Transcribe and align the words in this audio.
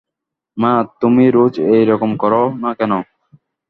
মা, 0.57 0.71
তুমি 1.01 1.25
রোজ 1.29 1.53
এই 1.69 1.83
রকম 1.91 2.11
কর 2.21 2.33
না 2.63 2.71
কেন? 2.79 2.93